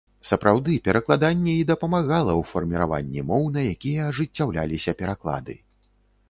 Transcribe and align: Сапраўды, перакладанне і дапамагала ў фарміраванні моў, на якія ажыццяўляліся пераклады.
Сапраўды, 0.27 0.77
перакладанне 0.87 1.53
і 1.57 1.67
дапамагала 1.71 2.33
ў 2.39 2.47
фарміраванні 2.53 3.21
моў, 3.33 3.45
на 3.59 3.67
якія 3.75 4.09
ажыццяўляліся 4.15 4.97
пераклады. 5.05 5.59